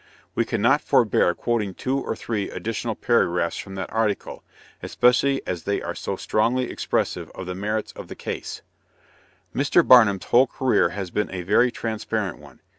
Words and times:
We 0.33 0.45
cannot 0.45 0.81
forbear 0.81 1.35
quoting 1.35 1.75
two 1.75 1.99
or 1.99 2.15
three 2.15 2.49
additional 2.49 2.95
paragraphs 2.95 3.59
from 3.59 3.75
that 3.75 3.93
article, 3.93 4.43
especially 4.81 5.43
as 5.45 5.61
they 5.65 5.79
are 5.79 5.93
so 5.93 6.15
strongly 6.15 6.71
expressive 6.71 7.29
of 7.35 7.45
the 7.45 7.53
merits 7.53 7.91
of 7.91 8.07
the 8.07 8.15
case: 8.15 8.63
"Mr. 9.53 9.87
Barnum's 9.87 10.25
whole 10.25 10.47
career 10.47 10.89
has 10.89 11.11
been 11.11 11.29
a 11.31 11.43
very 11.43 11.69
transparent 11.71 12.39
one. 12.39 12.61